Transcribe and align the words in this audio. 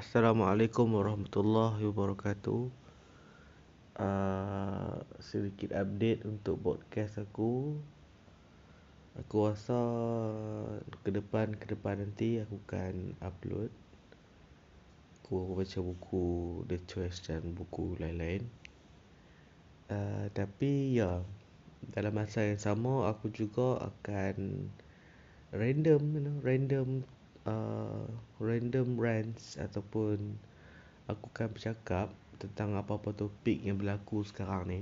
Assalamualaikum 0.00 0.96
warahmatullahi 0.96 1.84
wabarakatuh. 1.84 2.72
Uh, 4.00 4.96
sedikit 5.20 5.76
update 5.76 6.24
untuk 6.24 6.56
podcast 6.64 7.20
aku. 7.20 7.76
Aku 9.20 9.52
rasa 9.52 9.76
ke 11.04 11.12
depan 11.12 11.52
ke 11.52 11.76
depan 11.76 12.00
nanti 12.00 12.40
aku 12.40 12.56
akan 12.64 13.12
upload. 13.20 13.68
Aku 15.20 15.52
baca 15.52 15.78
buku 15.84 16.24
The 16.64 16.80
Choice 16.88 17.20
dan 17.28 17.52
buku 17.52 18.00
lain-lain. 18.00 18.48
Uh, 19.92 20.32
tapi 20.32 20.96
ya, 20.96 21.20
dalam 21.92 22.16
masa 22.16 22.48
yang 22.48 22.56
sama 22.56 23.04
aku 23.04 23.28
juga 23.28 23.84
akan 23.84 24.64
random 25.52 26.00
you 26.16 26.22
know, 26.24 26.40
random 26.40 27.04
uh, 27.48 28.04
random 28.40 28.96
rants 29.00 29.56
ataupun 29.56 30.36
aku 31.08 31.26
akan 31.32 31.48
bercakap 31.54 32.08
tentang 32.40 32.72
apa-apa 32.76 33.12
topik 33.12 33.60
yang 33.60 33.76
berlaku 33.76 34.24
sekarang 34.24 34.64
ni. 34.68 34.80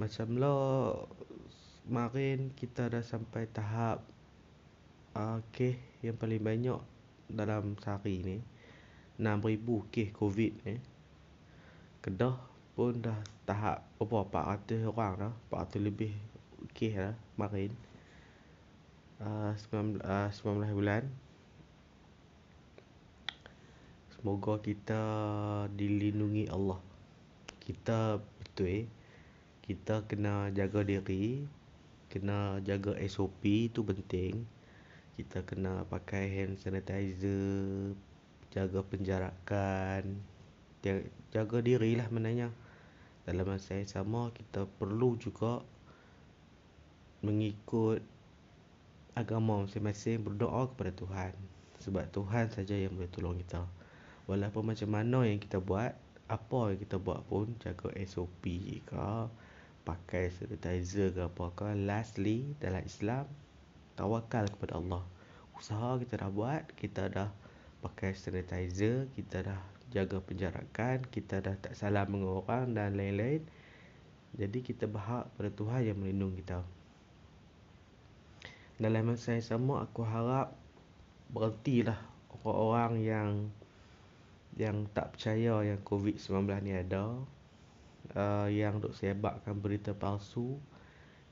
Macam 0.00 0.38
lah 0.40 0.94
kemarin 1.84 2.52
kita 2.56 2.88
dah 2.88 3.04
sampai 3.04 3.48
tahap 3.48 4.00
uh, 5.16 5.40
kes 5.52 5.76
yang 6.00 6.16
paling 6.16 6.40
banyak 6.40 6.80
dalam 7.28 7.76
sehari 7.80 8.24
ni. 8.24 8.38
6000 9.18 9.92
kes 9.92 10.14
COVID 10.14 10.52
ni. 10.64 10.76
Kedah 11.98 12.38
pun 12.78 13.02
dah 13.02 13.18
tahap 13.42 13.82
berapa 13.98 14.62
400 14.62 14.86
orang 14.86 15.12
dah, 15.18 15.34
400 15.50 15.82
lebih 15.82 16.14
kes 16.70 16.94
dah 16.94 17.16
kemarin. 17.34 17.87
Uh, 19.18 19.50
19, 19.74 19.98
uh, 20.06 20.30
19 20.30 20.78
bulan 20.78 21.02
Semoga 24.18 24.58
kita 24.58 25.02
dilindungi 25.78 26.50
Allah. 26.50 26.82
Kita 27.62 28.18
betul 28.18 28.66
eh. 28.66 28.86
Kita 29.62 30.06
kena 30.10 30.50
jaga 30.50 30.82
diri. 30.82 31.46
Kena 32.10 32.58
jaga 32.66 32.98
SOP 33.06 33.70
tu 33.70 33.86
penting. 33.86 34.42
Kita 35.14 35.46
kena 35.46 35.86
pakai 35.86 36.34
hand 36.34 36.58
sanitizer. 36.58 37.94
Jaga 38.50 38.82
penjarakan. 38.82 40.18
Jaga 41.30 41.58
diri 41.62 41.94
lah 41.94 42.10
maknanya. 42.10 42.50
Dalam 43.22 43.46
masa 43.46 43.78
yang 43.78 43.86
sama 43.86 44.34
kita 44.34 44.66
perlu 44.66 45.14
juga 45.14 45.62
mengikut 47.22 48.17
agama 49.18 49.66
masing-masing 49.66 50.22
berdoa 50.22 50.70
kepada 50.70 50.94
Tuhan. 50.94 51.32
Sebab 51.82 52.06
Tuhan 52.14 52.46
saja 52.54 52.74
yang 52.78 52.94
boleh 52.94 53.10
tolong 53.10 53.36
kita. 53.42 53.66
Walaupun 54.30 54.70
macam 54.70 54.88
mana 54.94 55.26
yang 55.26 55.42
kita 55.42 55.58
buat 55.58 55.98
apa 56.28 56.60
yang 56.70 56.80
kita 56.84 57.00
buat 57.00 57.24
pun 57.26 57.56
jaga 57.58 57.88
SOP 58.04 58.44
ke 58.84 59.08
pakai 59.88 60.28
sanitizer 60.28 61.08
ke 61.16 61.24
apa 61.24 61.44
ke 61.56 61.66
lastly 61.88 62.44
dalam 62.60 62.84
Islam 62.84 63.24
tawakal 63.96 64.44
kepada 64.52 64.76
Allah. 64.76 65.02
Usaha 65.56 65.96
kita 65.96 66.20
dah 66.20 66.30
buat 66.30 66.62
kita 66.76 67.08
dah 67.08 67.30
pakai 67.80 68.12
sanitizer 68.12 69.08
kita 69.16 69.48
dah 69.48 69.60
jaga 69.88 70.20
penjarakan 70.20 71.08
kita 71.08 71.40
dah 71.40 71.56
tak 71.56 71.72
salah 71.72 72.04
dengan 72.04 72.44
orang 72.44 72.76
dan 72.76 72.94
lain-lain. 72.94 73.40
Jadi 74.36 74.60
kita 74.60 74.84
berhak 74.84 75.32
pada 75.40 75.48
Tuhan 75.48 75.88
yang 75.88 75.96
melindungi 75.96 76.44
kita 76.44 76.60
dalam 78.78 79.10
masa 79.10 79.34
yang 79.34 79.42
sama 79.42 79.82
aku 79.82 80.06
harap 80.06 80.54
berhentilah 81.34 81.98
orang-orang 82.46 82.94
yang 83.02 83.30
yang 84.54 84.86
tak 84.94 85.18
percaya 85.18 85.66
yang 85.66 85.82
COVID-19 85.82 86.46
ni 86.62 86.72
ada 86.78 87.18
uh, 88.14 88.46
yang 88.46 88.78
duk 88.78 88.94
sebarkan 88.94 89.58
berita 89.58 89.94
palsu 89.98 90.62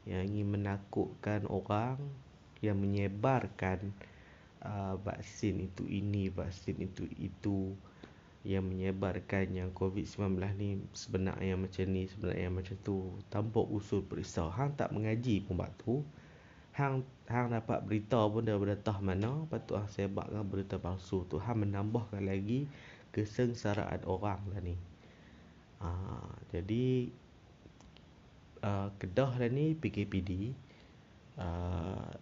yang 0.07 0.27
ingin 0.27 0.59
menakutkan 0.59 1.47
orang 1.47 1.99
yang 2.63 2.79
menyebarkan 2.83 3.95
uh, 4.67 4.99
vaksin 5.07 5.71
itu 5.71 5.87
ini 5.87 6.27
vaksin 6.31 6.83
itu 6.83 7.07
itu 7.15 7.75
yang 8.47 8.63
menyebarkan 8.63 9.51
yang 9.51 9.71
COVID-19 9.75 10.39
ni 10.55 10.79
sebenarnya 10.95 11.59
macam 11.59 11.85
ni 11.91 12.07
sebenarnya 12.07 12.47
macam 12.47 12.79
tu. 12.87 13.11
Tanpa 13.27 13.59
usul 13.59 14.07
periksa. 14.07 14.47
Hang 14.55 14.79
tak 14.79 14.95
mengaji 14.95 15.43
pun 15.43 15.59
batu 15.59 16.07
hang 16.77 17.01
hang 17.25 17.49
dapat 17.49 17.81
berita 17.89 18.21
pun 18.29 18.45
daripada 18.45 18.77
tah 18.77 19.01
mana 19.01 19.49
patut 19.49 19.81
hang 19.81 19.89
sebarkan 19.89 20.45
berita 20.45 20.77
palsu 20.77 21.25
tu 21.25 21.41
hang 21.41 21.65
menambahkan 21.65 22.21
lagi 22.21 22.69
kesengsaraan 23.17 24.05
orang 24.05 24.45
lah 24.53 24.61
ni. 24.61 24.77
Ha, 25.81 25.89
jadi 26.53 27.09
uh, 28.61 28.89
Kedah 29.01 29.33
lah 29.41 29.49
ni 29.49 29.73
PKPD 29.73 30.53
uh, 31.41 32.13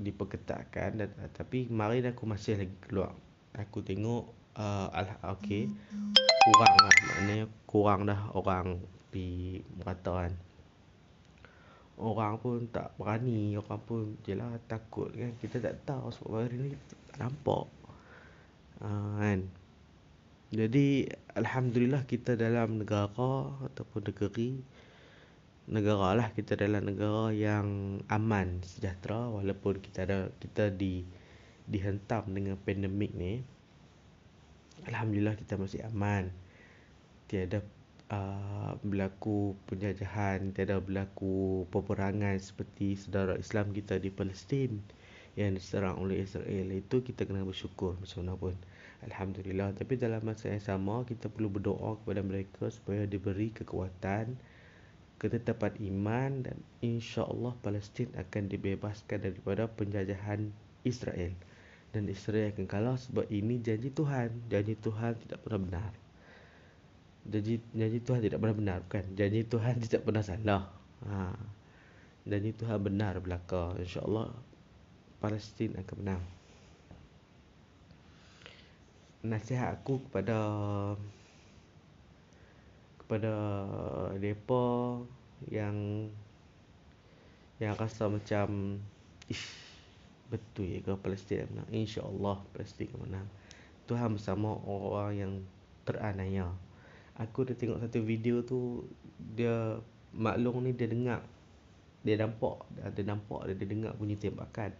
diperketatkan 0.00 0.90
dan, 1.04 1.10
uh, 1.20 1.28
tapi 1.36 1.68
kemarin 1.68 2.08
aku 2.08 2.24
masih 2.24 2.56
lagi 2.56 2.76
keluar. 2.88 3.12
Aku 3.60 3.84
tengok 3.84 4.32
uh, 4.56 4.88
alah 4.88 5.36
okey 5.36 5.68
kurang 6.48 6.76
lah 6.80 6.94
maknanya 6.96 7.46
kurang 7.68 8.00
dah 8.08 8.20
orang 8.32 8.80
di 9.12 9.60
merata 9.76 10.24
kan. 10.24 10.32
Orang 11.98 12.38
pun 12.38 12.70
tak 12.70 12.94
berani, 12.94 13.58
orang 13.58 13.82
pun 13.82 14.14
jelah 14.22 14.54
takut 14.70 15.10
kan. 15.10 15.34
Kita 15.42 15.58
tak 15.58 15.82
tahu 15.82 16.14
sebab 16.14 16.46
hari 16.46 16.56
ni 16.56 16.70
tak 17.10 17.26
nampak. 17.26 17.66
Uh, 18.78 19.18
kan? 19.18 19.40
Jadi 20.54 21.10
Alhamdulillah 21.34 22.06
kita 22.06 22.38
dalam 22.38 22.80
negara 22.80 23.52
ataupun 23.66 24.00
negeri 24.08 24.62
negara 25.68 26.16
lah 26.16 26.28
kita 26.32 26.56
dalam 26.56 26.88
negara 26.88 27.28
yang 27.28 28.00
aman 28.08 28.64
sejahtera 28.64 29.28
walaupun 29.28 29.84
kita 29.84 30.08
ada 30.08 30.32
kita 30.40 30.72
di 30.72 31.04
dihentam 31.68 32.24
dengan 32.32 32.56
pandemik 32.56 33.12
ni 33.12 33.44
Alhamdulillah 34.88 35.36
kita 35.36 35.60
masih 35.60 35.84
aman 35.84 36.32
tiada 37.28 37.60
uh, 38.08 38.72
berlaku 38.80 39.52
penjajahan 39.68 40.56
tiada 40.56 40.80
berlaku 40.80 41.68
peperangan 41.68 42.40
seperti 42.40 42.96
saudara 42.96 43.36
Islam 43.36 43.72
kita 43.76 44.00
di 44.00 44.08
Palestin 44.08 44.80
yang 45.36 45.54
diserang 45.54 46.00
oleh 46.00 46.24
Israel. 46.24 46.66
Itu 46.74 47.04
kita 47.04 47.28
kena 47.28 47.44
bersyukur 47.44 47.94
macam 48.00 48.18
mana 48.24 48.34
pun. 48.34 48.54
Alhamdulillah. 49.06 49.78
Tapi 49.78 49.94
dalam 49.94 50.26
masa 50.26 50.50
yang 50.50 50.58
sama 50.58 51.06
Kita 51.06 51.30
perlu 51.30 51.46
berdoa 51.46 51.94
kepada 52.02 52.18
mereka 52.18 52.66
Supaya 52.66 53.06
diberi 53.06 53.54
kekuatan 53.54 54.34
Ketetapan 55.22 55.78
iman 55.86 56.42
Dan 56.42 56.58
insya 56.82 57.22
Allah 57.22 57.54
Palestin 57.62 58.10
akan 58.18 58.50
dibebaskan 58.50 59.22
Daripada 59.22 59.70
penjajahan 59.70 60.50
Israel. 60.82 61.30
Dan 61.94 62.10
Israel 62.10 62.50
akan 62.50 62.66
kalah 62.66 62.98
Sebab 62.98 63.30
ini 63.30 63.62
janji 63.62 63.94
Tuhan. 63.94 64.34
Janji 64.50 64.74
Tuhan 64.82 65.14
tidak 65.22 65.46
pernah 65.46 65.62
benar 65.62 66.07
Janji, 67.28 67.60
janji 67.76 68.00
Tuhan 68.00 68.24
tidak 68.24 68.40
pernah 68.40 68.56
benar 68.56 68.78
Bukan? 68.88 69.04
Janji 69.12 69.44
Tuhan 69.44 69.74
tidak 69.84 70.02
pernah 70.08 70.24
salah. 70.24 70.62
Ha. 71.04 71.36
Janji 72.24 72.50
Tuhan 72.56 72.80
benar 72.80 73.20
belakang 73.20 73.76
Insya 73.80 74.04
Allah 74.04 74.32
Palestin 75.20 75.76
akan 75.76 75.96
menang. 76.00 76.22
Nasihat 79.26 79.76
aku 79.76 79.98
kepada 80.08 80.38
kepada 83.02 83.34
depa 84.20 85.02
yang 85.50 86.06
yang 87.58 87.74
rasa 87.74 88.06
macam 88.06 88.78
ish 89.26 89.50
betul 90.30 90.70
ya 90.70 90.78
ke 90.84 90.94
Palestin 91.00 91.50
menang? 91.50 91.68
Insyaallah 91.74 92.36
Palestin 92.54 92.86
akan 92.94 93.00
menang. 93.10 93.26
Tuhan 93.90 94.14
bersama 94.14 94.54
orang 94.68 95.10
yang 95.16 95.32
teraniaya 95.88 96.52
aku 97.18 97.50
dah 97.50 97.56
tengok 97.58 97.82
satu 97.82 97.98
video 98.00 98.46
tu 98.46 98.86
dia 99.18 99.78
maklum 100.14 100.62
ni 100.64 100.72
dia 100.72 100.86
dengar. 100.86 101.20
Dia 102.06 102.14
nampak 102.14 102.64
dia 102.94 103.04
nampak 103.04 103.50
dia, 103.50 103.54
dia 103.58 103.68
dengar 103.68 103.92
bunyi 103.98 104.14
tembakan. 104.14 104.72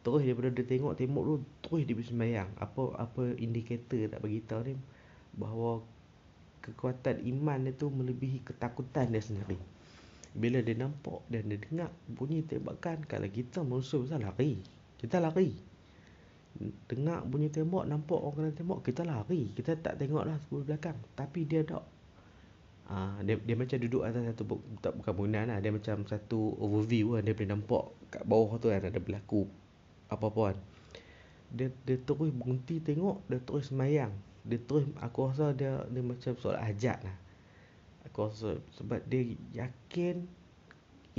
Terus 0.00 0.24
daripada 0.24 0.48
dia 0.48 0.64
tengok 0.64 0.96
tembok 0.96 1.24
tu 1.28 1.36
Terus 1.60 1.82
dia 1.84 1.92
bersembayang 1.96 2.48
Apa 2.56 2.96
apa 2.96 3.36
indikator 3.36 4.08
tak 4.08 4.20
bagi 4.24 4.40
tahu 4.40 4.72
ni? 4.72 4.74
Bahawa 5.36 5.84
Kekuatan 6.64 7.20
iman 7.24 7.68
dia 7.68 7.72
tu 7.76 7.92
Melebihi 7.92 8.40
ketakutan 8.40 9.12
dia 9.12 9.20
sendiri. 9.20 9.60
Bila 10.32 10.64
dia 10.64 10.72
nampak 10.72 11.20
Dan 11.28 11.52
dia 11.52 11.60
dengar 11.60 11.92
bunyi 12.08 12.40
tembakan 12.40 13.04
Kalau 13.04 13.28
kita 13.28 13.60
musuh 13.60 14.08
besar 14.08 14.24
lari. 14.24 14.56
Kita 14.96 15.20
lari 15.20 15.69
Dengar 16.90 17.22
bunyi 17.24 17.48
tembok 17.48 17.86
Nampak 17.86 18.18
orang 18.18 18.36
kena 18.36 18.50
tembok 18.52 18.82
Kita 18.82 19.06
lari 19.06 19.54
Kita 19.54 19.78
tak 19.78 19.96
tengok 20.02 20.26
lah 20.26 20.36
sebelah 20.42 20.74
belakang 20.74 20.98
Tapi 21.14 21.40
dia 21.46 21.62
tak 21.62 21.84
Ha, 22.90 23.22
dia, 23.22 23.38
dia 23.38 23.54
macam 23.54 23.78
duduk 23.78 24.02
atas 24.02 24.34
satu 24.34 24.58
tak 24.82 24.98
bukan 24.98 25.14
bangunan 25.14 25.46
lah. 25.46 25.62
Dia 25.62 25.70
macam 25.70 26.02
satu 26.10 26.58
overview 26.58 27.14
lah. 27.14 27.22
Dia 27.22 27.38
boleh 27.38 27.50
nampak 27.54 27.86
kat 28.10 28.26
bawah 28.26 28.58
tu 28.58 28.66
kan 28.66 28.82
ada 28.82 28.98
berlaku 28.98 29.46
apa-apa 30.10 30.52
kan. 30.52 30.58
dia 31.50 31.66
dia 31.86 31.98
terus 32.02 32.30
berhenti 32.30 32.78
tengok 32.82 33.26
dia 33.26 33.38
terus 33.42 33.70
semayang 33.70 34.14
dia 34.46 34.58
terus 34.58 34.86
aku 35.02 35.30
rasa 35.30 35.50
dia 35.54 35.82
dia 35.90 36.02
macam 36.02 36.34
solat 36.38 36.62
hajat 36.62 36.98
lah 37.02 37.16
aku 38.06 38.30
rasa 38.30 38.50
sebab 38.78 39.02
dia 39.10 39.34
yakin 39.54 40.30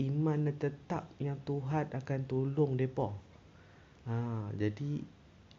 iman 0.08 0.48
dan 0.48 0.56
tetap 0.56 1.04
yang 1.20 1.36
Tuhan 1.44 1.92
akan 1.92 2.20
tolong 2.28 2.80
depa 2.80 3.12
ha 4.08 4.48
jadi 4.56 5.04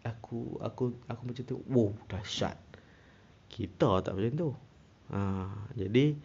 aku 0.03 0.59
aku 0.59 0.95
aku 1.07 1.23
macam 1.23 1.45
tu 1.47 1.57
wow 1.71 1.91
dahsyat 2.11 2.59
kita 3.53 4.03
tak 4.03 4.13
macam 4.15 4.33
tu 4.35 4.51
ha 5.15 5.47
jadi 5.79 6.19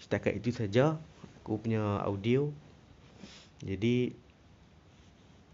setakat 0.00 0.40
itu 0.42 0.50
saja 0.50 0.98
aku 1.42 1.60
punya 1.60 2.02
audio 2.02 2.50
jadi 3.60 4.14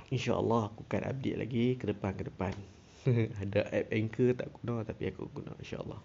InsyaAllah 0.06 0.70
aku 0.70 0.86
akan 0.86 1.02
update 1.10 1.38
lagi 1.38 1.64
ke 1.74 1.84
depan 1.90 2.14
ke 2.14 2.30
depan. 2.30 2.54
Ada 3.42 3.66
app 3.66 3.90
Anchor 3.90 4.30
tak 4.38 4.48
guna 4.54 4.86
tapi 4.86 5.10
aku 5.10 5.26
guna 5.34 5.50
insyaAllah. 5.58 5.98